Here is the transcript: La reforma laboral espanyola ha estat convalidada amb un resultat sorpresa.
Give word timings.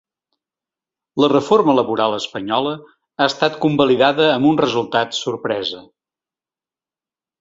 La 1.23 1.27
reforma 1.33 1.75
laboral 1.79 2.15
espanyola 2.19 2.71
ha 2.79 3.27
estat 3.33 3.61
convalidada 3.67 4.31
amb 4.39 4.51
un 4.53 4.59
resultat 4.63 5.15
sorpresa. 5.19 5.83